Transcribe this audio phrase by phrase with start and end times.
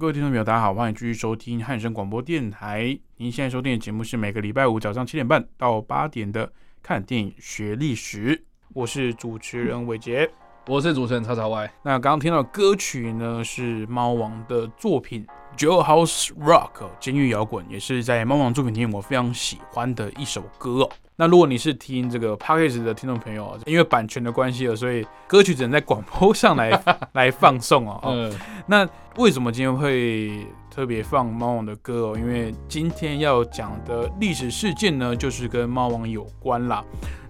[0.00, 2.98] 各位听众朋友，大家好，欢迎继续收听汉声广播电台。
[3.18, 6.46] 您现在收听的节目是每个礼拜五早上七点半到八点的
[6.82, 8.34] 《看电影学历史》，
[8.72, 10.26] 我是主持人伟杰。
[10.66, 11.70] 我是主持人叉叉 Y。
[11.82, 15.26] 那刚刚听到的歌曲呢，是猫王的作品
[15.58, 16.70] 《Jailhouse Rock》
[17.00, 20.90] 监狱摇滚，也是在猫王作品里面我非常喜欢的一首歌哦。
[21.16, 26.70] 那如果你是听这个 p a c k a g e 的听众朋友，因为版权的关系了，所以歌曲只能在广播上来
[27.12, 28.00] 来放送哦。
[28.04, 28.32] 嗯，
[28.66, 32.16] 那为什么今天会特别放猫王的歌哦？
[32.16, 36.84] 因为今天要讲的历史事件呢，就是跟猫王有关啦。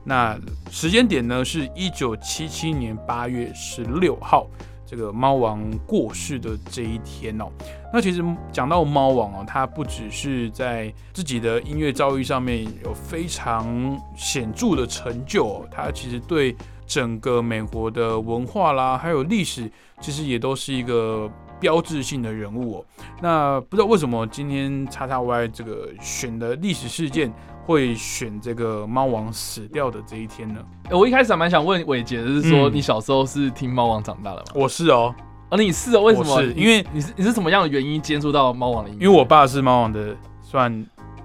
[0.05, 0.39] 那
[0.71, 4.47] 时间点呢，是一九七七年八月十六号，
[4.87, 7.47] 这个猫王过世的这一天哦。
[7.93, 16.55] 那其实讲到猫王哦，他不只是在自己的音乐遭遇上面有非常显著的成就哦，他其实对
[16.87, 21.31] 整个美国的文化啦，还有历史，其实也都是一个
[21.61, 22.85] 标志性的人物哦。
[23.21, 27.33] 那不知道为什么今天叉叉 Y 这个选的历史事件
[27.65, 30.61] 会选这个猫王死掉的这一天呢？
[30.89, 34.47] 欸我一开始还蛮想问伟杰的是说，嗯你小时候是听猫王长大的吗？
[34.55, 35.15] 我是哦，
[35.51, 36.01] 啊，你是哦？
[36.01, 36.43] 为什么？
[36.43, 39.05] 是因为你是你是什么样的原因接触到猫王的音乐？
[39.05, 40.73] 因为我爸是猫王的算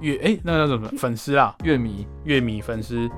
[0.01, 1.55] 乐哎、那叫什么 粉丝啊？
[1.63, 3.09] 乐迷乐迷粉丝，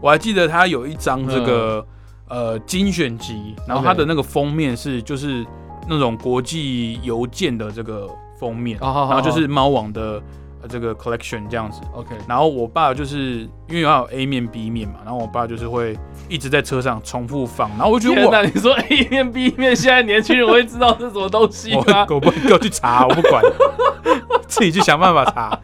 [0.00, 1.84] 我还记得他有一张这个、
[2.28, 5.44] 呃精选集，然后他的那个封面是就是
[5.88, 10.22] 那种国际邮件的这个封面，然后就是猫网的、
[10.62, 11.80] 呃这个 collection 这样子。
[11.94, 18.50] OK，然后我爸就是因为要有 A 面 B 面嘛，然后我爸就是会一直在车上重复放，然后我就觉得我天哪！
[18.54, 22.06] 你说 A 面 B 面，现在年轻人会知道是什么东西我吗？
[22.10, 23.42] 我不给我去查，我不管，
[24.46, 25.58] 自己去想办法查。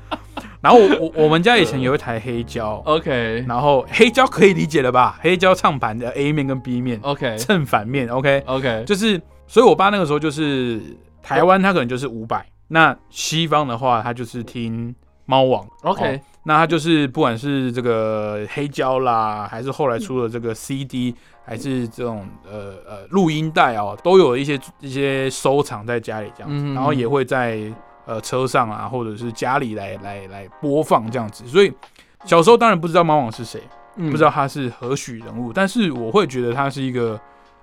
[0.63, 5.17] 然后我我我们家以前有一台黑胶，OK 然后黑胶可以理解了吧？
[5.21, 10.81] 黑胶唱盘的 A 面跟 B 面，OK 正反面，OK，OK，就是，所以我爸那个时候就是
[11.23, 21.13] 台湾他可能就是五百，那西方的话他就是听猫王 OK 哦那他就是不管是这个黑胶啦，还是后来出了这个 CD，
[21.45, 27.61] 还是这种呃呃录音带哦，都有一些一些收藏在家里这样子，嗯然后也会在
[28.05, 31.45] 呃车上啊，或者是家里来来来播放这样子。
[31.49, 31.73] 所以
[32.25, 33.61] 小时候当然不知道猫王是谁，
[33.97, 34.09] 嗯。
[34.13, 37.19] 不知道他是何许人物，但是我会觉得他是一个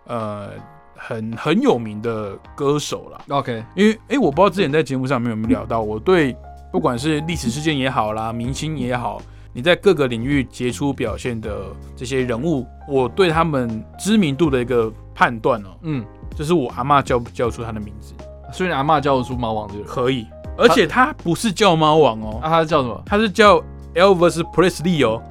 [0.07, 0.49] 呃
[0.95, 3.19] 很很有名的歌手啦。
[3.29, 6.35] OK 因为诶，我不知道之前在节目上面有没有聊到，我对
[6.71, 9.21] 不管是历史事件也好啦，明星也好，
[9.53, 11.57] 你在各个领域杰出表现的
[11.95, 16.03] 这些人物，我对他们知名度的一个判断哦，嗯，
[16.35, 18.13] 就是我阿嬷叫不叫出他的名字，
[18.51, 20.25] 所以你阿嬷叫得出猫王这个可以，
[20.57, 23.03] 而且他不是叫猫王哦，啊，他叫什么？
[23.05, 23.61] 他是叫
[23.93, 25.21] Elvis Presley 哦，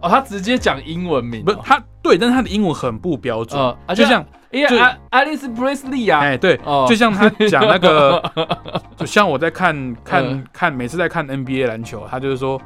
[0.00, 6.86] 哦，他直接讲英文名哦，不是他对，但是他的英文很不标准，呃，啊就像就因为爱爱丽丝 Presley 啊，哎、对，哦。
[6.88, 8.22] 就像他讲那个，
[8.96, 10.44] 就像我在看看、嗯。
[10.52, 12.60] 看，每次在看 NBA 篮球，他就是说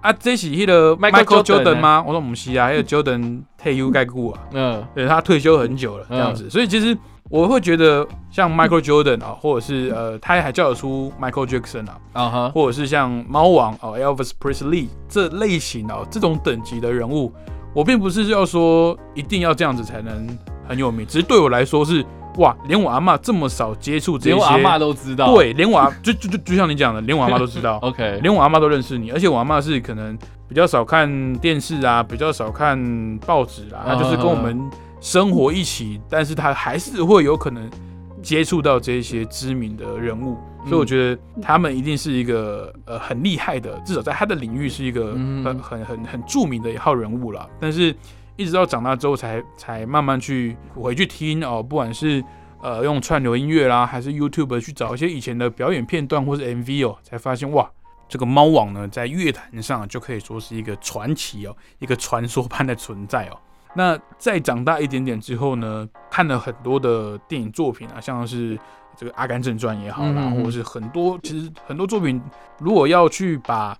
[0.00, 2.02] 啊，这是那个 Michael Jordan 吗？
[2.06, 4.84] 我说不是啊，还有 Jordan 退休 盖顾啊，嗯。
[4.94, 6.96] 对他退休很久了这样子，所以其实
[7.28, 17.32] 我会觉得像 Michael Jordan 啊，或者是呃，他还叫得出 Michael Jackson 啊，啊哈，或者是像猫王哦 Elvis Presley 这类型哦这种等级的人物，
[17.74, 20.26] 我并不是要说一定要这样子才能
[20.68, 22.04] 很有名，只是对我来说是
[22.38, 30.16] 哇，连我阿妈这么少接触这些，连我阿嬷都知道，对，连我阿就就就就像你讲的，连我阿妈都知道，， OK，连我阿妈都认识你，而且我阿妈是可能
[30.48, 34.60] 比较少看电视啊，比较少看报纸啊，她就是跟我们
[35.00, 37.70] 生活一起，但是她还是会有可能
[38.22, 40.36] 接触到这些知名的人物，
[40.66, 45.44] 所以我觉得他们一定是一个呃很厉害的，至少在他的领域是一个嗯。
[45.44, 47.48] 很很很很著名的一号人物了。
[47.60, 47.94] 但是
[48.36, 52.22] 一直到长大之后才才慢慢去回去听哦，不管是
[52.62, 57.70] 呃用串流音乐啦，还是 YouTube 去找一些以前的表演片段或是 MV 哦，才发现哇。
[58.08, 63.36] 这个猫王呢，在乐坛上就可以说是一个传奇哦，一个传说般的存在哦。
[63.74, 68.56] 那再长大一点点之后呢，看了很多的电影作品啊，像是
[68.96, 72.22] 这个《阿甘正传》也好啦，嗯嗯嗯或者是很多其实很多作品，
[72.60, 73.76] 如果要去把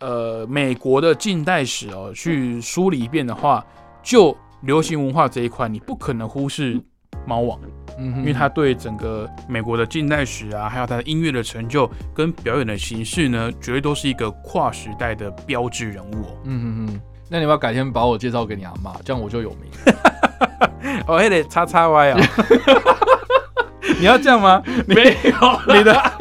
[0.00, 3.64] 呃美国的近代史哦去梳理一遍的话，
[4.02, 6.80] 就流行文化这一块，你不可能忽视
[7.26, 7.58] 猫王。
[7.98, 16.38] 嗯因为他对整个美国的近代史啊，还有他的音乐的成就跟表演的形式呢，绝对都是一个跨时代的标志人物哦。
[16.44, 19.70] 嗯哼哼，那你要不要改天把我介绍给你阿妈，这样我就有名。
[21.06, 22.20] 哦，还得叉叉歪啊！
[24.00, 24.62] 你要这样吗？
[24.88, 24.94] 没
[25.24, 26.12] 有，你的、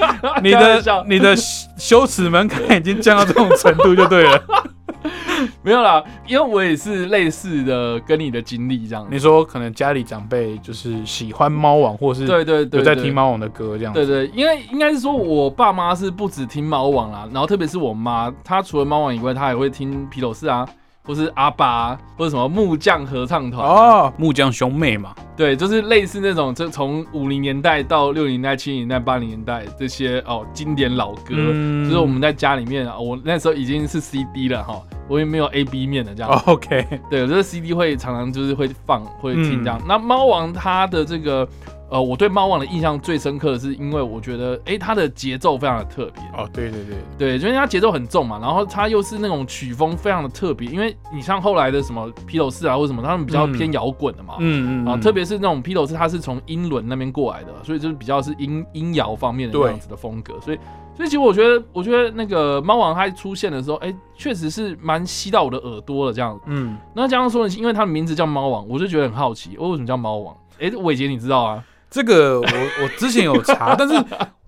[0.43, 1.35] 你的、你的
[1.79, 4.43] 羞耻门槛已经降到这种程度就对了。
[5.63, 9.07] 没有啦，因为我也是类似的跟你的经历这样。
[9.09, 14.05] 你说可能家里长辈就是喜欢猫王，或是对对对，有在对听猫王的歌这样子。
[14.05, 20.67] 对对，因为应该是说，我爸妈是不止听猫王啦，然后特别是我妈，她除了猫王以外，她还会听披头士啊，
[21.09, 31.83] 或是阿爸、啊，或者什么木匠合唱团、哦，哦，木匠兄妹嘛，对，就是类似那种，就从五零年代到六零年代、七零年代、八零年代这些哦经典老歌，嗯。
[31.85, 36.31] 就是我们在家里面啊，我那时候已经是 CD 了哈，我也没有 A B 面的这样。
[36.31, 39.79] 哦 OK，对，我这个 CD 会常常就是会放会听这样。
[39.79, 39.85] 嗯。
[39.87, 41.49] 那猫王他的这个
[41.89, 46.23] 呃，我对猫王的印象最深刻的是，因为我觉得诶，它的节奏非常的特别。
[46.37, 54.35] 哦对对对，对，就是它节奏很重嘛，然后它又是那种曲风非常的特别，因为你像后来的什么披头士啊或者什么，他们比较嗯偏摇滚的嘛。
[54.39, 60.59] 嗯嗯啊，特别是那种披头士，它是从英伦那边过来的，所以就是比较是音音摇方面的对那样子的风格，所以
[60.95, 66.43] 所以其实我觉得，我觉得那个猫王它出现的时候，哎、确实是蛮吸到我的耳朵了这样子。
[66.45, 70.35] 嗯，那加上说，因为它的名字叫猫王，我就觉得很好奇，我为什么叫猫王？
[70.59, 71.63] 哎、伟杰你知道啊？
[71.89, 72.47] 这个我
[72.83, 73.93] 我之前有查， 但是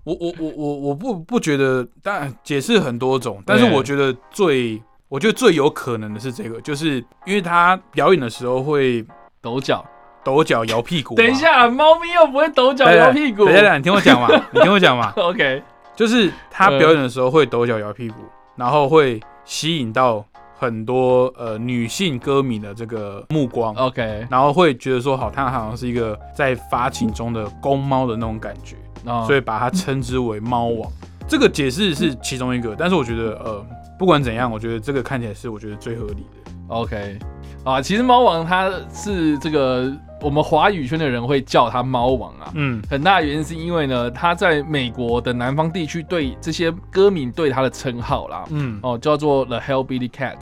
[0.04, 6.96] 我我我我我不不觉得，当然解释很多种，但是我觉得最我觉得最有可能的是这个，就是
[7.26, 9.04] 因为他表演的时候会
[9.40, 9.84] 抖脚。
[10.24, 11.16] 抖脚摇屁股。
[11.16, 13.44] 等一，下，猫咪又不会抖脚摇屁股。
[13.44, 15.60] 等一下，你听我讲嘛，你听我讲嘛， OK，
[15.96, 18.14] 就是他表演的时候会抖脚摇屁股，
[18.54, 20.24] 然后会吸引到
[20.62, 23.74] 很多呃女性歌迷的这个目光。
[23.74, 30.88] OK，然后会觉得说，好，他好像是一个在发情中的公猫的那种感觉，哦所以把它称之为猫王。
[31.26, 33.66] 这个解释是其中一个，但是我觉得，呃，
[33.98, 36.52] 不管怎样，我觉得这个看起来是我觉得最合理的。
[36.68, 37.18] OK，
[37.64, 42.52] 啊，其实猫王它是这个我们华语圈的人会叫它猫王啊。
[42.54, 50.36] 嗯，很大的原因是因为呢，他在美国的南方地区对这些歌迷对他的称号啦，嗯哦，叫做 The Hellbilly Cat，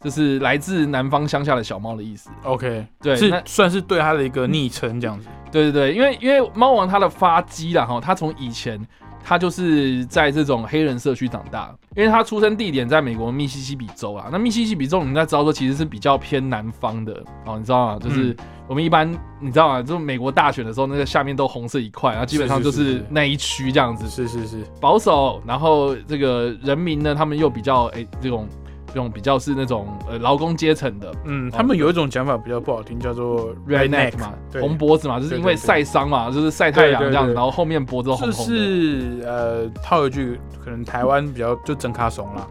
[0.00, 2.28] 就是来自南方乡下的小猫的意思。
[2.42, 5.28] ，OK，对，是算是对他的一个昵称这样子。
[5.50, 8.78] 对对对，因为因为猫王它的发迹啦哈，它从以前
[9.26, 14.28] 它就是在这种黑人社区长大，因为他出生地点在美国密西西比州啊。
[14.30, 17.98] 那密西西比州你应该知道说其实是比较偏南方的哦，你知道吗？
[17.98, 18.36] 就是嗯
[18.66, 19.10] 我们一般
[19.40, 19.82] 你知道吗？
[19.82, 24.08] 就美国大选的时候，那个下面都红色一块，然后基本上就是那一区这样子。
[24.08, 28.63] 是是是，保守，然后这个人民呢，他们又比较哎、这种这
[28.94, 31.12] 种比较是那种呃劳工阶层的。
[31.24, 34.60] 嗯，他们有一种讲法比较不好听，叫做 redneck 嘛，对。
[34.60, 38.54] 红脖子嘛，就是因为晒伤嘛，就是晒太阳这样子，然后后面脖子都红就红的。
[38.54, 42.46] 是呃，套一句，可能台湾比较就整卡怂啦，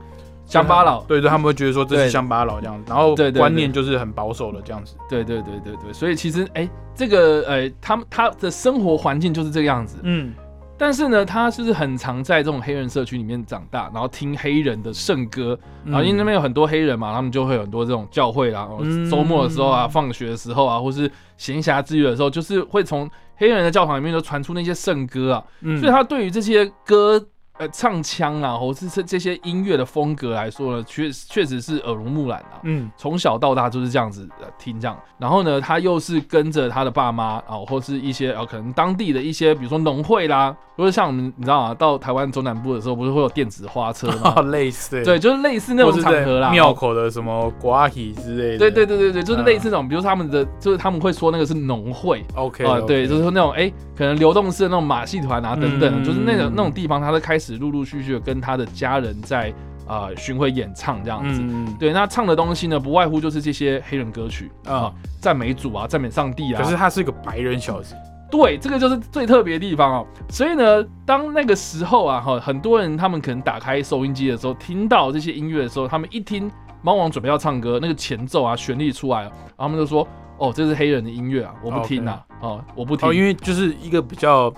[0.45, 4.95] 乡巴佬，对对，他们会觉得说这是乡巴佬这样子，然后观念就是很保守的这样子。
[5.09, 10.33] 对对对对对，所以其实哎、这个呃，他们他的生活环境就是这个样子，嗯，
[10.83, 25.79] 但是呢，他就是很常在这种黑人社区里面长大，然后听黑人的圣歌，然后因为那边有很多黑人嘛，他们就会有很多这种教会啦，嗯周末的时候啊，放学的时候啊，或是闲暇之余的时候，就是会从黑人的教堂里面就传出那些圣歌啊，嗯。
[25.79, 27.25] 所以他对于这些歌。
[27.59, 32.57] 呃，唱腔啊，或是这这些音乐的风格来说呢，确确实是耳濡目染啊。
[32.63, 44.41] 嗯从小到大就是这样子呃听这样，然后呢，他又是跟着他的爸妈啊，或是一些呃可能当地的一些，比如说农会啦，或者像我们你知道啊，到台湾中南部的时候，不是会有电子花车啊，吗？
[44.49, 46.49] 类似对，就是类似那种场合啦。
[46.49, 48.57] 庙口的什么瓜体之类的。
[48.57, 52.25] 对对对对对，就是嗯类似那种，比如说他们的，就是他们会说那个是农会。
[52.33, 59.49] ，OK 啊、对，就是说那种哎、可能流动式的那种马戏团啊等等，嗯就是那种那种地方，他都开始陆陆续续的跟他的家人在
[59.85, 61.41] 啊、呃巡回演唱这样子。
[61.43, 66.61] 嗯，对，那唱的东西呢，不外乎就是这些黑人歌曲啊啊，赞美主啊，赞美上帝啊。
[66.61, 67.95] 可是他是一个白人小子，
[68.31, 70.07] 对，这个就是最特别的地方哦。
[70.29, 76.49] 所以呢，当那个时候啊，哈，很多人他们可能打开收音机的时候，听到这些音乐的时候，他们一听
[76.81, 80.07] 猫王准备要唱歌，那个前奏啊，旋律出来了，然后他们就说
[80.37, 83.07] ：“哦，这是黑人的音乐啊，我不听啊，哦，我不听。
[83.07, 84.53] 哦，因为就是一个比较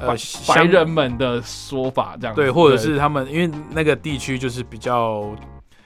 [0.00, 0.16] 呃
[0.48, 5.30] 白人们的说法这样子，对，或者是他们因为那个地区就是比较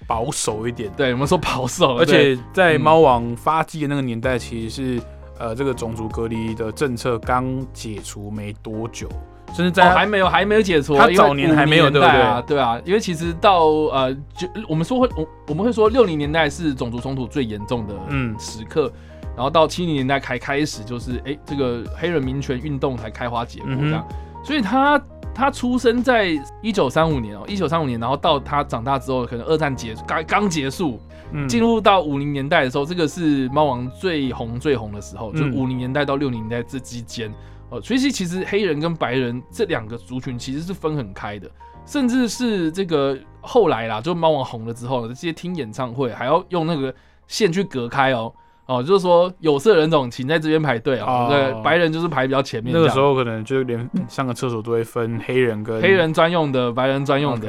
[0.07, 2.81] 保守一点，对我们说保守，而且在嗯。
[2.81, 5.03] 猫王发迹的那个年代，其实是
[5.39, 9.09] 呃这个种族隔离的政策刚解除没多久，
[9.55, 18.39] 甚至在还没有，还没有解除啊，他早年还没有对不对啊，对啊，因为其实到呃，就我们说会，我我们会说六零年代是种族冲突最严重的嗯。
[18.39, 18.93] 时刻，
[19.37, 24.07] 然后到七零年代才开始，就是哎，这个黑人民权运动才开花结果这样。
[24.45, 25.03] 所以他
[25.35, 26.29] 他出生在
[26.63, 31.01] 一九三五年哦，一九三五年，然后到他长大之后，可能二战结刚刚结束，
[31.49, 37.33] 进入到五零年代的时候，这个是猫王最红最红的时候，就五零年代到六零年代这之间
[37.71, 37.81] 哦。
[37.81, 41.51] 所以其实黑人跟白人这两个族群其实是分很开的，
[41.87, 46.95] 甚至是这个后来啦，就猫王红了之后，这些听演唱会还要用那个
[47.27, 48.33] 线去隔开哦。
[48.67, 52.73] 哦，就是说有色人种请在这边排队啊，对，白人就是排比较前面。
[52.73, 57.49] 那个时候可能就连上个厕所都会分黑人跟黑人专用的、白人专用的，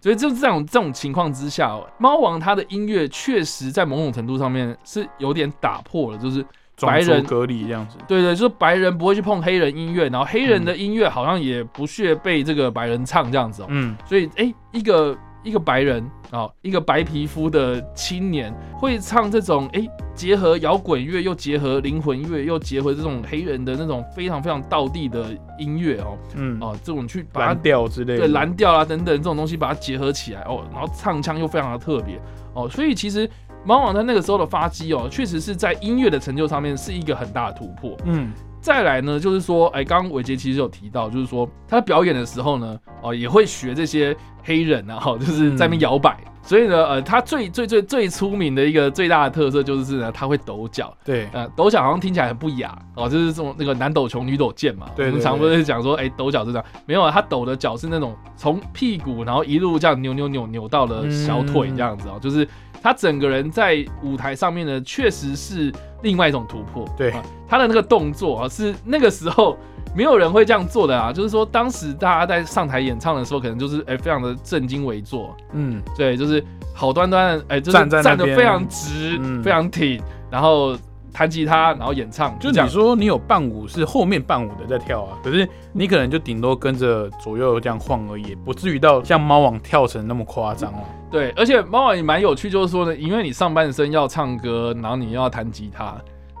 [0.00, 6.42] 所以就这种这种情况之下，猫王他的音乐确实在某种程度上面是有点打破了，就是
[6.80, 7.98] 白人隔离这样子。
[8.08, 13.66] 对对，就是白人不会去碰黑人音乐，然后黑人的音乐好像也不屑被这个白人唱这样子哦。
[13.68, 15.14] 嗯，所以哎，一个。
[15.44, 25.26] 一个白人啊，一个白皮肤的青年会唱这种哎，结合摇滚乐又结合灵魂乐又结合这种黑人的那种非常非常道地的
[25.58, 26.58] 音乐哦，嗯。
[26.60, 32.18] 哦，这种去蓝调之类对蓝调啊等等这种东西把它结合起来哦，然后唱腔又非常的特别
[32.54, 33.28] 哦，所以其实
[33.64, 38.32] 猫王他那个时候的发迹哦，确实是在音乐的成就上面是一个很大的突破，嗯。
[38.64, 46.16] 再来呢，就是说，哎，刚刚伟杰其实有提到，就是说他表演的时候呢，哦，也会学这些黑人啊，哈，就是在那边摇摆。
[46.40, 50.96] 所以呢，呃，他最最最最出名的一个最大的特色就是呢，他会抖脚。
[51.04, 54.86] 对，呃，抖脚好像听起来很不雅哦，就是这种那个男抖穷女抖贱嘛。
[54.96, 62.48] 对，我们常不是讲说，哎，抖脚是这样，没有啊，他抖的脚是那种从屁股然后一路这样扭扭扭扭到了小腿这样子哦，就是
[62.84, 65.72] 他整个人在舞台上面呢，确实是。
[66.02, 67.10] 另外一种突破，对
[67.48, 69.56] 他的那个动作啊，是那个时候
[69.96, 71.10] 没有人会这样做的啊。
[71.10, 79.98] 就是说，当时大家在上台演唱的时候，可能就是哎，非常的正襟危坐，嗯，对，就是好端端哎，就是站得非常直，非常挺，
[80.30, 80.76] 然后
[81.14, 82.36] 弹吉他，然后演唱。
[82.40, 90.80] 就你说你有伴舞是后面伴舞的在跳啊，可是你可能就顶多跟着左右这样晃而已，不至于到像猫王跳成那么夸张啊。
[91.10, 95.94] 对，而且猫王也蛮有趣，就是说呢，因为你上半身要唱歌，然后你又要弹吉他，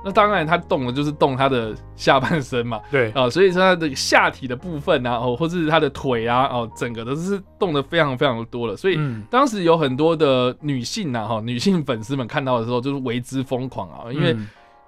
[0.04, 2.80] 那当然他动的就是动他的下半身嘛。
[2.90, 8.76] 对 啊，所以说他的下体的部分啊，哦，或者是他的腿啊，哦，整个都是动的非常非常的多了。
[8.76, 8.98] 所以
[9.30, 14.36] 当时有很多的女性呐，哈，女性粉丝们看到的时候就是为之疯狂啊，因为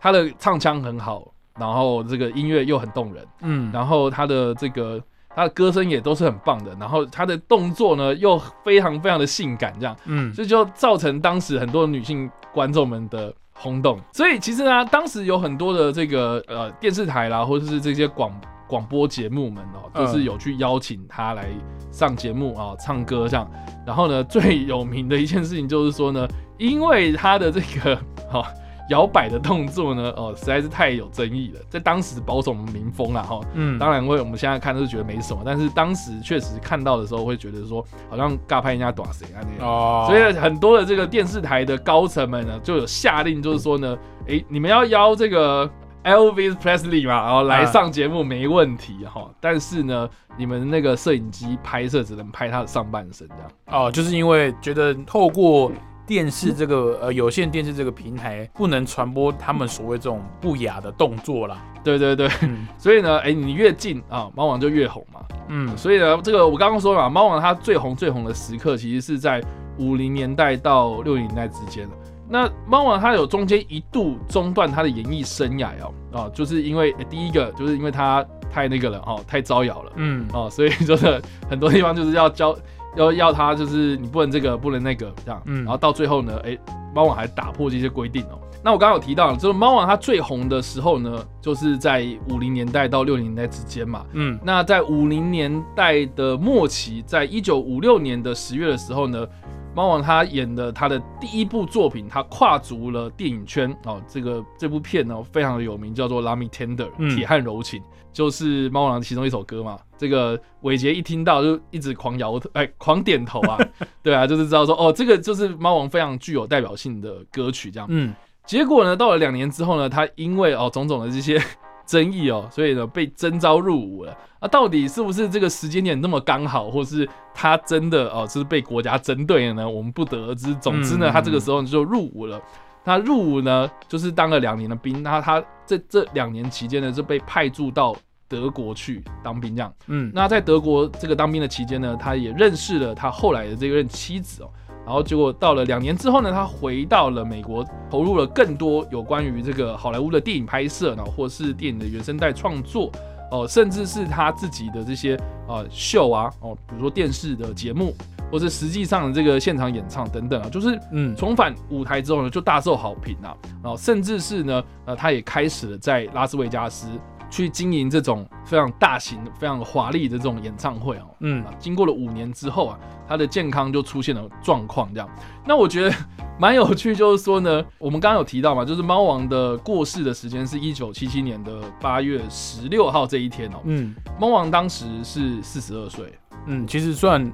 [0.00, 1.26] 他的唱腔很好，
[1.58, 5.02] 然后这个音乐又很动人，嗯，然后他的这个。
[5.34, 14.00] 他的歌声也都是很棒的，然后他的动作呢又非常非常的性感，这样，嗯，所以就造成当时很多女性观众们的轰动。
[14.14, 18.32] 所以其实呢，当时有很多的这个呃电视台啦，或者是这些广
[18.66, 21.50] 广播节目们哦，就是有去邀请他来
[21.92, 23.46] 上节目啊，唱歌这样。
[23.86, 26.26] 然后呢，最有名的一件事情就是说呢，
[26.56, 27.94] 因为他的这个
[28.30, 28.42] 哈。
[28.88, 45.68] 摇摆的动作呢，哦，实在是太有争议了，在当时保守民风啦，哈，嗯，当然会我们现在看都是觉得没什么，但是当时确实看到的时候会觉得说，好像尬拍人家短谁啊那样，哦，所以很多的这个电视台的高层们呢，就有下令，就是说呢，哎，你们要邀这个
[46.04, 55.72] Elvis Presley 嘛，然后来上节目没问题哈，但是呢，你们那个摄影机拍摄只能拍他的上半身这样，哦，就是因为觉得透过。
[56.06, 61.62] 电视这个呃有线电视这个平台不能传播他们所谓这种不雅的动作啦。
[61.82, 62.28] 对对对，
[62.78, 65.20] 所以呢，哎，你越近啊，猫王就越红嘛。
[65.48, 69.42] 嗯，所以呢，这个我刚刚说嘛，猫王它最红最红的时刻，其实是在
[69.78, 71.86] 五零年代到六零年代之间
[72.28, 79.92] 那猫王它有中间一度中断它的演艺生涯哦，啊，就是因为第一个就是因为它太那个了哦，太招摇了。
[79.96, 82.56] 嗯，哦，所以就是很多地方就是要教。
[82.96, 86.56] 要要他就是你不能这个不能那个这样，嗯，然后到最后呢，哎，
[86.94, 88.40] 猫王还打破这些规定哦。
[88.64, 99.26] 那我刚刚有提到，就是猫王它最红的时候呢，就是在五零年代到六零年代之间嘛，嗯，那在五零年代的末期，在一九五六年的十月的时候呢，
[99.74, 107.82] 猫王他演的他的第一部作品，他跨足了电影圈哦，这个这部片呢非常的有名，叫做《Me Tender》铁汉柔情。
[108.16, 113.58] 就是猫王其中一首歌嘛，这个伟杰一听到就一直狂摇头，哎，狂点头啊，
[114.02, 117.86] 对啊，就是知道说哦，这个就是猫王非常具有代表性的歌曲这样。
[117.90, 118.14] 嗯，
[118.46, 121.38] 结果呢，到了两年之后呢，他因为哦种种的这些
[121.84, 124.16] 争议哦，所以呢被征召入伍了。
[124.40, 129.68] 啊，到底是不是这个时间点那么刚好，或是他真的哦是被国家针对了呢？
[129.68, 130.54] 我们不得而知。
[130.54, 132.40] 总之呢，他这个时候就入伍了。
[132.86, 135.02] 他入伍呢，就是当了两年的兵。
[135.02, 137.94] 那他这这两年期间呢，是被派驻到。
[138.28, 144.50] 德国去当兵这样，嗯，那在德国这个当兵的期间呢，他也认识了他后来的这任妻子哦。
[144.84, 152.90] 然后结果到了两年之后呢，他回到了美国，投入了更多有关于这个好莱坞的电影拍摄，然后或是电影的原声带创作，
[153.30, 155.16] 哦，甚至是他自己的这些
[155.46, 157.94] 呃秀啊，哦，比如说电视的节目，
[158.30, 166.88] 或是实际上的这个现场演唱等等啊，就是嗯，重返舞台之后呢，就大受好评啊，然后甚至是呢，呃，他也开始了在拉斯维加斯
[167.30, 171.06] 去经营这种非常大型、非常华丽的这种演唱会哦。
[171.20, 172.78] 嗯啊，经过了五年之后啊，
[173.08, 175.08] 他的健康就出现了状况，这样。
[175.44, 175.94] 那我觉得
[176.38, 183.60] 蛮有趣，就是说呢，我们刚刚有提到嘛，就是猫王的过世的时间是一九七七年的八月十六号这一天哦。
[183.64, 186.12] 嗯猫王当时是四十二岁，
[186.46, 187.28] 嗯，其实算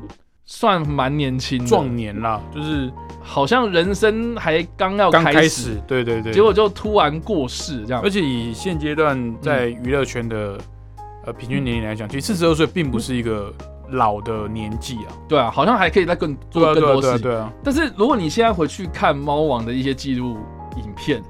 [0.54, 2.92] 算蛮年轻，壮年啦，就是
[3.22, 8.02] 好像人生还刚要刚开开始，对对对，结果就突然过世这样。
[8.04, 8.10] 而。
[8.10, 10.58] 且以现阶段在娱乐圈的
[11.24, 13.50] 呃平均年龄来讲，其实四十二岁并不是一个
[13.92, 17.22] 老的年纪啊，对啊，好像还可以再更做更多事情。
[17.22, 20.36] 对啊对啊，但是如果你现在回去看猫王的一些记录
[20.76, 21.22] 影片，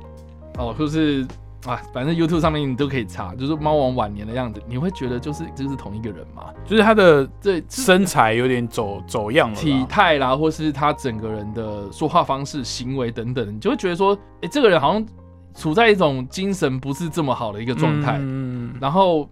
[0.59, 1.25] 哦，就是
[1.65, 6.53] 啊，反正 YouTube 上面你都可以查，就是猫王晚年的样子，你会觉得就是这个是同一个人吗？
[6.65, 15.07] 就是他的这，身材有点走走样了，体态啦，或是他整个人的说话方式、行为等等，你就会觉得说，哎、这个人好像
[15.55, 18.17] 处在一种精神不是这么好的一个状态。
[18.21, 19.29] 嗯，然后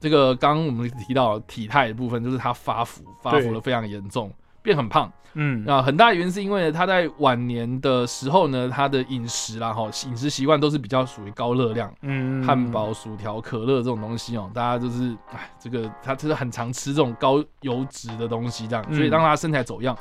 [0.00, 4.32] 这个刚刚我们提到体态的部分，就是他发福，发福的非常严重，
[4.66, 5.10] 变很胖。
[5.38, 19.94] 嗯啊很大的原因是因为呢，他在晚年的时候呢，他的饮食啦，哈，饮食习惯都是比较属于高热量，嗯汉堡、薯条、可乐这种东西哦，大家就是，哎，这个他就是很常吃这种高油脂的东西，这样，所以嗯让他身材走样。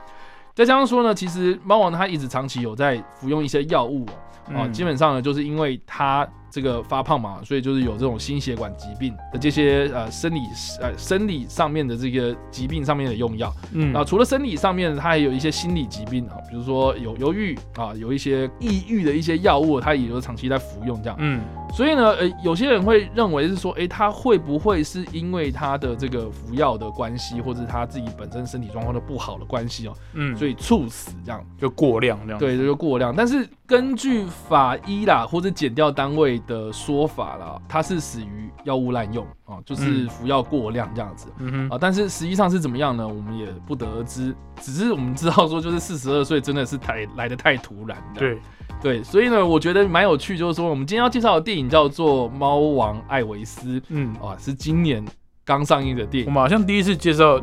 [0.53, 4.05] 再加上说呢，其实猫王他一直长期有在服用一些药物
[4.47, 10.39] 哦，啊，嗯基本上呢，就是因为他这个发胖嘛，所以就是有这种心血管疾病的这些呃生理
[10.79, 13.53] 呃生理上面的这个疾病上面的用药。
[13.73, 21.17] 嗯啊，除了生理上面，它还有一些心理疾病啊，比如说有忧郁啊，有一些抑郁的一些药物，它也有长期在服用这样。
[21.19, 21.41] 嗯
[21.73, 31.45] 所以呢，呃，有些人会认为是说，哎，他会不会是因为他的这个服药的关系，或者他自己本身身体状况的不好的关系哦，嗯，所以猝死这样。
[31.59, 33.13] 就过量这样，，对，这就过量。
[33.13, 41.27] 但是根据法医啦或者检调单位的说法啦，他是死于药物滥用啊，就是嗯服药过量这样子。
[41.39, 43.07] 嗯，啊，但是实际上是怎么样呢？
[43.07, 44.35] 我们也不得而知。
[44.61, 47.97] 只是我们知道说，就是四十二岁真的是太来的太突然。
[48.13, 48.39] 对，
[48.81, 55.03] 对，所以呢，我觉得蛮有趣，就是说我们今天要介绍的电影叫做《猫王艾维斯》嗯，啊，是今年
[55.43, 56.29] 刚上映的电影。
[56.29, 57.41] 我们好像第一次介绍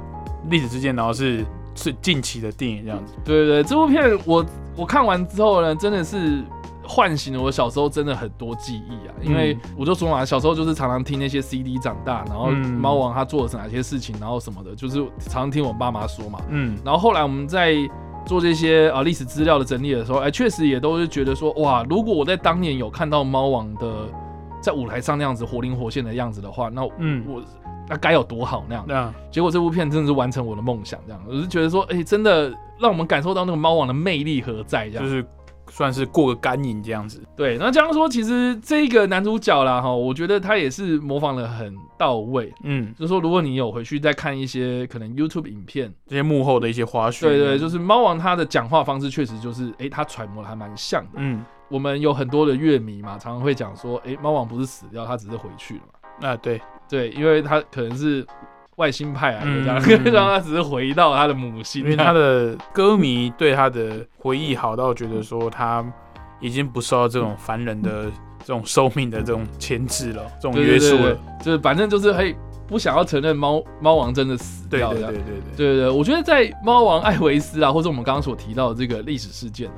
[0.48, 4.44] 历史事件，然后是是近期的电影这样子，对对对，这部片我
[4.76, 6.42] 我看完之后呢，真的是。
[6.84, 16.40] 唤醒了我小时候真的很多记忆啊，因为我就说嘛，小时候就是常常听那些 CD 长大，然后嗯猫王他做了哪些事情，然后什么的，就是常常听我爸妈说嘛。
[16.48, 17.76] 嗯然后后来我们在
[18.26, 24.08] 做这些啊历史资料的整理的时候，哎，确实也都是觉得说，哇，如果我在当年有看到猫王的
[24.60, 27.40] 在舞台上那样子活灵活现的样子的话，那嗯，我
[27.88, 28.84] 那该有多好那样。
[28.86, 35.04] 那结果这部片真的是完成我的梦想，这样，我是觉得说，哎，真的让我们感受到那个猫王的魅力何在，这样。
[35.04, 35.24] 就是
[35.70, 42.52] 算是过个干瘾这样子，对，那这样说，其实这个男主角啦，哈，我觉得他也是模仿的很到位。
[42.62, 51.12] 嗯，就是说，如果你有回去再看一些可能 YouTube 影片，这些幕后的一些花絮，对对，就是猫王他的讲话方式确实就是，哎、他揣摩的还蛮像的。
[51.14, 56.01] 嗯，我们有很多的乐迷嘛，常常会讲说，哎、猫王不是死掉，他只是回去了嘛。
[56.22, 58.24] 啊对，对，因为他可能是
[58.76, 61.82] 外星派来的这样，嗯 让他只是回到他的母星。
[61.82, 65.84] 因为他的歌迷对他的回忆好到觉得说他
[66.40, 68.10] 已经不受到这种凡人的
[68.44, 72.34] 这种寿命的这种牵制了，这种约束了，就是反正就是嘿，
[72.66, 75.12] 不想要承认猫猫王真的死掉这样。
[75.12, 79.74] 对对对对，对对对，我觉得在猫王艾维斯啊，或者我们刚刚所提到的这个历史事件呢、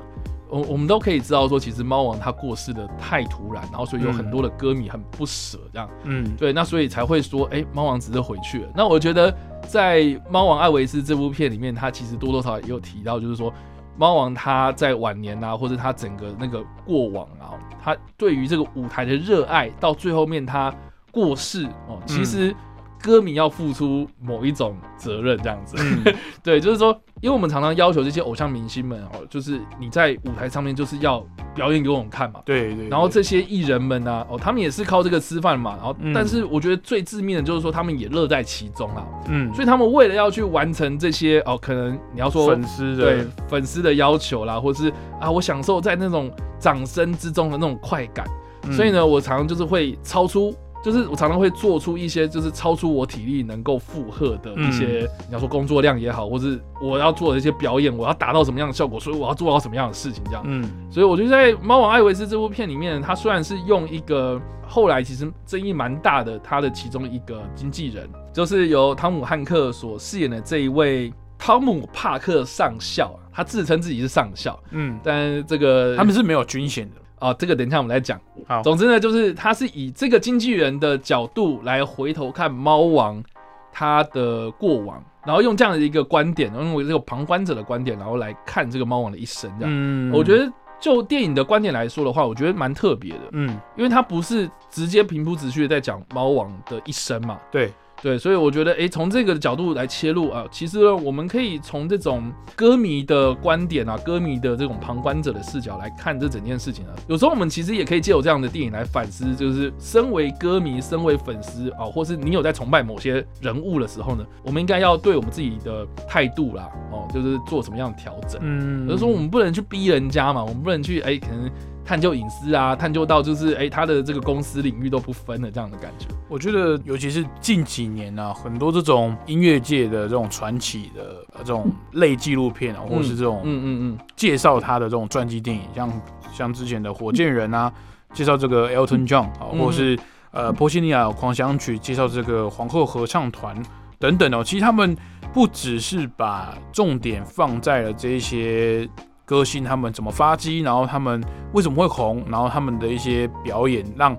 [0.55, 5.89] 我我们都可以知道说，其实猫王他过世的太突然，然后所以有很多的歌迷很不舍这样。
[6.03, 8.69] 嗯对，那所以才会说，哎、猫王只是回去了。
[8.73, 9.35] 那我觉得
[9.67, 13.53] 在《猫王艾维斯》这部片里面，他其实多多少少也有提到，就是说
[13.97, 20.73] 猫王他在晚年啊，或者他整个那个过往啊，他对于这个舞台的热爱，到最后面他
[21.11, 22.55] 过世哦，其实
[23.01, 25.75] 歌迷要付出某一种责任，这样子。
[25.79, 32.41] 嗯 对，就是说，因为我们常常要求这些偶像明星们哦，就是你在舞台上面就是要表演给我们看嘛。
[32.45, 35.75] 对对，然后这些艺人们呢、哦，他们也是靠这个吃饭嘛。
[35.75, 39.05] 然后，嗯但是我觉得最致命的就是说，他们也乐在其中啊。
[39.27, 48.25] 嗯，所以他们为了要去完成这些哦，可能你要说粉丝对的粉丝的要求啦，或是啊，我享受在那种掌声之中的那种快感。
[48.27, 50.51] 嗯所以呢，我常常就是会超出
[50.85, 60.43] 就是我常常会做出一些就是超出我体力能够负荷的一些，你要说工作量也好，或是我要做的一些表演，我要达到什么样的效果，所以我要做到什么样的事情，这样。
[60.45, 77.01] 嗯所以我觉得在《猫王艾维斯》这部片里面，他虽然是用一个后来其实争议蛮大的，他的其中一个经纪人，就是由汤姆汉克所饰演的这一位汤姆帕克上校啊，他自称自己是上校，嗯，但这个他们是没有军衔的。
[77.29, 78.19] 啊、这个等一下我们来讲。
[78.47, 83.23] 好总之呢，就是他是以这个经纪人的角度来回头看猫王
[83.71, 89.51] 他的过往，然后用这样的一个观点，然后用这个旁观者的观点，然后来看这个猫王的一生。
[89.59, 97.39] 这样，嗯我觉得就电影的观点来说的话，我觉得蛮特别的，嗯，因为它不是直接平铺直叙的在讲猫王的一生嘛。
[97.51, 97.73] 对，
[98.05, 106.93] 对，所以我觉得，诶，从这个角度来切入啊，其实呢，我们可以从这种歌迷的观点啊，歌迷的这种旁观者的视角来看这整件事情啊。
[107.07, 118.39] 有时候我们其实也可以借由这样的电影来反思，就是身为歌迷、身为粉丝啊，或是你有在崇拜某些人物的时候呢，我们应该要对我们自己的态度啦，哦，就是做什么样的调整。
[118.43, 121.49] 嗯，就是说我们不能去逼人家嘛，我们不能去哎、可能
[121.85, 126.07] 探究隐私啊，探究到就是哎、他的这个公司领域都不分的这样的感觉。
[126.27, 133.97] 我觉得，尤其是近几年啊，很多这种音乐界的这种传奇的呃这种类纪录片啊，或者是这种嗯嗯嗯。
[134.15, 136.01] 介绍他的这种传记电影，像
[136.33, 137.71] 像之前的火箭人啊，
[138.13, 139.59] 介绍这个 Elton John 啊，嗯。
[139.59, 139.99] 或者是
[140.31, 143.55] 呃波西尼亚狂想曲介绍这个皇后合唱团
[143.99, 144.97] 等等哦，其实他们
[145.31, 148.89] 不只是把重点放在了这一些
[149.25, 151.21] 歌星他们怎么发迹，然后他们
[151.53, 154.15] 为什么会红，然后他们的一些表演，让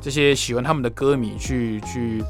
[0.00, 2.22] 这些喜欢他们的歌迷去去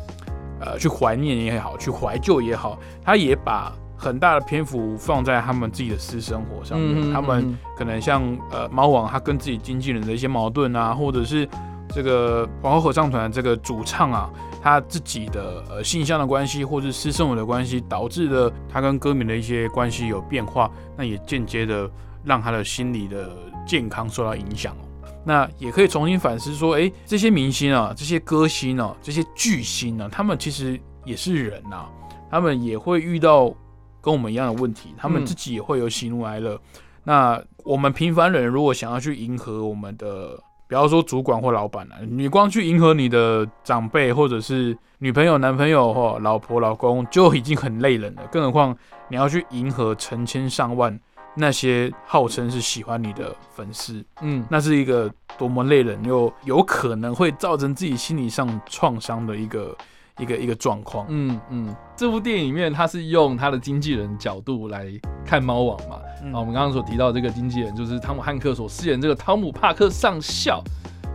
[0.61, 11.47] 呃去怀念也好，去怀旧也好，他也把很大的篇幅放在他们自己的私生活上面，嗯他们可能像呃猫王他跟自己经纪人的一些矛盾啊，或者是
[11.89, 14.31] 这个皇后合唱团这个主唱啊，
[14.63, 21.91] 他自己的呃性向的关系，或是私生活的关系，导致了他跟歌迷的一些关系有变化，那也间接的
[22.25, 23.31] 让他的心理的
[23.67, 25.09] 健康受到影响哦。
[25.25, 31.87] 那也可以重新反思说，诶，这些明星啊，这些歌星啊，这些巨星啊，他们其实也是人呐、
[32.31, 33.55] 他们也会遇到
[34.01, 36.59] 跟我们一样的问题，他们嗯自己也会有喜怒哀乐。
[37.05, 48.77] 那我们平凡人如果想要去迎合我们的，不要说主管或老板了、你光去迎合你的长辈或者是女朋友、男朋友或老婆、老公就已经很累人了，更何况
[49.09, 50.99] 你要去迎合成千上万
[51.35, 59.77] 那些号称是喜欢你的粉丝，嗯那是一个多么累人又有可能会造成自己心理上创伤的一个
[60.19, 61.07] 一个一个状况。
[61.09, 64.87] 嗯嗯，这部电影里面他是用他的经纪人角度来
[65.25, 65.99] 看猫王嘛。
[66.23, 70.63] 嗯啊，我们刚刚所提到这个经纪人就是汤姆汉克所饰演这个汤姆帕克上校。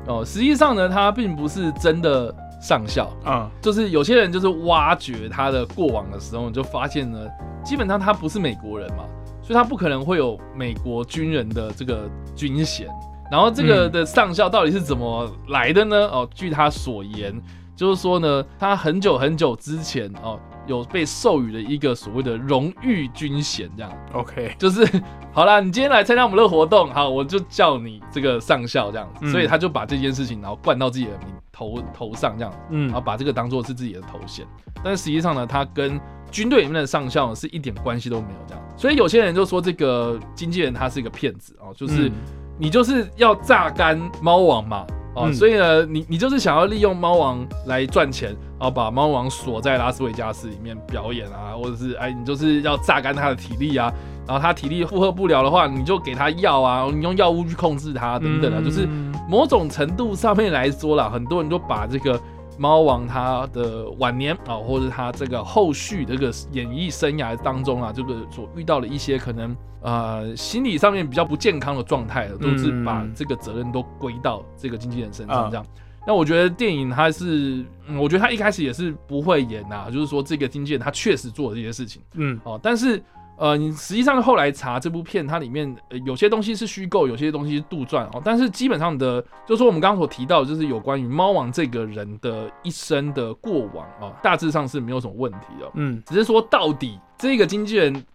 [0.07, 7.27] 哦，实际上呢，他并不是真的上校，嗯就是有些人就是挖掘他的过往的时候，你就发现呢，
[7.63, 9.03] 基本上他不是美国人嘛，
[9.45, 12.87] 所以他不可能会有美国军人的这个军衔。
[13.29, 15.95] 然后这个嗯的上校到底是怎么来的呢？
[16.07, 17.39] 哦，据他所言，
[17.75, 24.87] 就是说呢，他很久很久之前哦，有被授予了一个所谓的荣誉军衔，这样，OK，就是
[25.33, 29.07] 好啦，你今天来参加我们的活动，好，我就叫你这个上校这样。
[29.13, 29.31] 子，嗯。
[29.31, 32.57] 所以他就把这件事情然后冠到自己的名头头上这样子。
[32.69, 32.85] 嗯。
[32.87, 34.45] 然后把这个当做是自己的头衔，
[34.81, 35.99] 但是实际上呢，他跟
[36.31, 42.13] 军队里面的上校是一点关系都没有这样，所以有些人就说这个经纪人他是一个骗子哦，就是嗯。
[42.57, 44.87] 你就是要榨干猫王嘛。
[45.15, 45.33] 哦，嗯。
[45.33, 53.91] 所以呢，你你就是想要利用猫王来赚钱，然后把猫王锁在拉斯维加斯里面表演啊，或者是哎，你就是要榨干他的体力啊，
[54.27, 62.19] 然后他体力负荷不了的话，你就给他药啊，你用药物去控制他等等啊，就是嗯某种程度上面来说啦，很多人都把这个
[62.57, 75.65] 猫王他的晚年啊，或者他这个后续这个演艺生涯当中啊，这个所遇到的一些可能呃心理上面比较不健康的状态，都是把这个责任都归到这个经纪人身上这样。
[76.07, 81.99] 那我觉得电影它是，嗯，我觉得他一开始也是不会演呐、就是说这个经纪人他确实做了这些事情。
[82.13, 83.03] 嗯哦，但是
[83.37, 88.21] 呃，你实际上后来查这部片，它里面、呃、有些东西是虚构，有些东西是杜撰哦。
[88.23, 95.69] 但是基本上的，就是说我们刚刚所提到的，就是有关于猫王这个人的一生的过往啊、哦，大致上是没有什么问题的。
[95.73, 98.05] 嗯只是说到底这个经纪人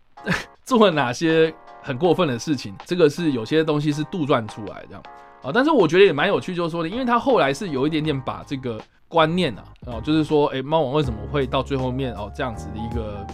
[0.65, 1.53] 做了哪些
[1.83, 5.03] 很过分的事情，这个是有些东西是杜撰出来这样
[5.43, 5.51] 啊。
[5.53, 13.27] 但是我觉得也蛮有趣，就是说的，因为他后来是有一点点把这个观念啊，哦，就是说，哎、猫王为什么会到最后面哦这样子的一个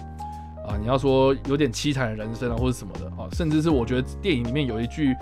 [0.66, 5.14] 啊，你要说有点凄惨的人生啊，或者什么的啊，甚至是我觉得电影里面有一句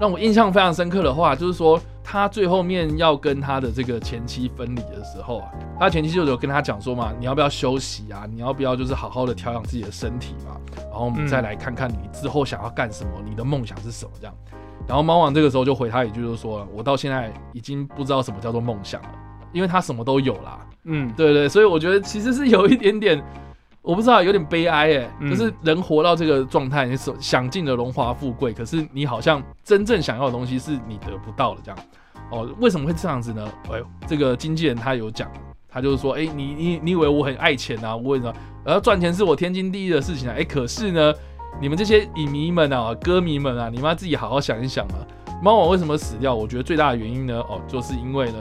[0.00, 8.26] 让我印象非常深刻的话，就是说他最后面要跟他的这个前妻分离的时候啊，他前妻就有跟他讲说嘛，你要不要休息啊？
[8.30, 10.56] 你要不要就是好好的调养自己的身体嘛？
[10.90, 14.34] 然后我们再来看看你之后想要干什么，你的梦想是什么这样。
[14.86, 19.08] 然后猫王这个时候就回他一句，就是说我到现在已经不知道什么叫做梦想了，
[19.52, 20.60] 因为他什么都有啦。
[20.84, 23.22] 嗯，对对，所以我觉得其实是有一点点，
[23.88, 31.78] 我不知道有点悲哀哎，嗯就是人活到这个状态，你所享尽了荣华富贵，可是你好像真正想要的东西是你得不到的这样。
[32.30, 33.50] 哦，为什么会这样子呢？
[33.72, 35.26] 哎呦，这个经纪人他有讲，
[35.70, 37.96] 他就是说，哎、你你你以为我很爱钱啊？
[37.96, 38.34] 我为什么？
[38.62, 40.34] 然后赚钱是我天经地义的事情啊？
[40.36, 41.10] 哎、可是呢，
[41.58, 45.00] 你们这些影迷们啊、歌迷们啊，你们要自己好好想一想啊，
[45.42, 46.34] 猫王为什么死掉？
[46.34, 48.38] 我觉得最大的原因呢，哦，就是因为呢，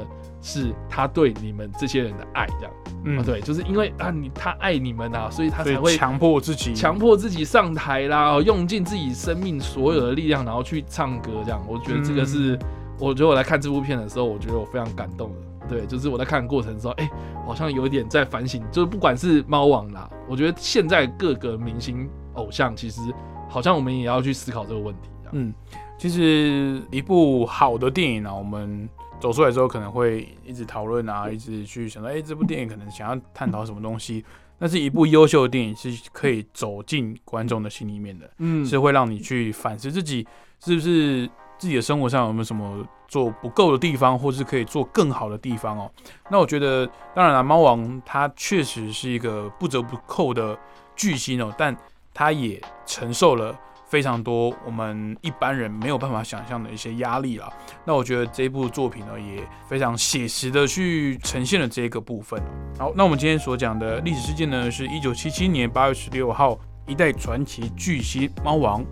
[0.48, 2.74] 是他对你们这些人的爱，这样。
[3.04, 11.62] 嗯啊，，对，就是因为啊，你他爱你们啊，所以他才会强迫自己，强迫自己上台啦，哦用尽自己生命所有的力量，然后去唱歌，这样。
[11.68, 12.60] 我觉得这个是，嗯
[13.00, 15.36] 我觉得我来看这部片的时候，我觉得我非常感动的。
[15.70, 17.08] 对，就是我在看的过程的时候，哎、
[17.46, 23.02] 好像有一点在反省，就是不管是猫王啦，我觉得现在各个明星偶像，其实
[23.48, 25.10] 好像我们也要去思考这个问题。
[25.34, 25.54] 嗯，
[25.98, 34.24] 其实一部好的电影呢、我们走出来之后可能会一直讨论啊，一直去想到，哎、这部电影可能想要探讨什么东西。
[34.60, 40.26] 但是一部优秀的电影是可以走进观众的心里面的，嗯是会让你去反思自己
[40.60, 45.92] 是不是自己的生活上有没有什么做不够的地方，或是可以做更好的地方哦。
[46.32, 50.58] 那我觉得，当然了，猫王他确实是一个不折不扣的
[50.96, 51.76] 巨星哦，但
[52.12, 53.56] 他也承受了
[53.88, 57.52] 非常多我们一般人没有办法想象的一些压力啦。
[57.86, 62.42] 那我觉得这部作品呢，也非常写实的去呈现了这个部分。
[62.78, 68.84] 好，那我们今天所讲的历史事件呢，是一九七七年八月十六号，一代传奇巨星猫王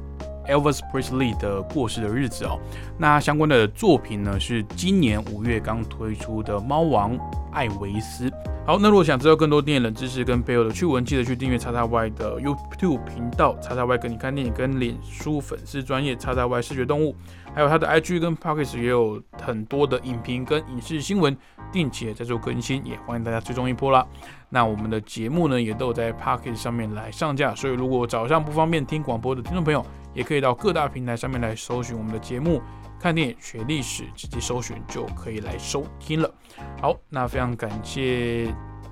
[0.48, 2.60] Elvis Presley 的过世的日子哦。
[2.98, 7.18] 那相关的作品呢，是今年五月刚推出的《猫王
[7.56, 8.30] 艾维斯》。
[8.68, 17.16] 好，那如果想知道更多电影冷知识跟背后的趣闻，记得去订阅叉叉 Y 的 YouTube 频道，叉叉 Y 跟你看电影，跟脸书粉丝专业叉叉 Y 视觉动物，
[17.54, 21.36] 还有他的 IG 跟 Pockets 也有很多的影评跟影视新闻，
[21.72, 24.06] 定期地在做更新，也欢迎大家追踪一波啦。
[24.50, 32.62] 那我们的节目呢，也都有在 Pocket 上面来上架，所以如果早上不方便听广播的听众朋友，也可以到各大平台上面来搜寻我们的节目，
[33.00, 36.34] 看电影、学历史，直接搜寻就可以来收听了。
[36.82, 38.46] 好，那非常感谢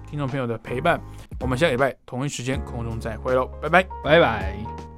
[0.10, 0.99] 听众朋友的陪伴，
[1.39, 3.84] 我们下礼拜同一时间空中再会喽，拜拜。
[4.04, 4.92] 拜拜。